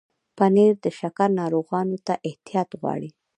[0.37, 3.09] پنېر د شکر ناروغانو ته احتیاط غواړي.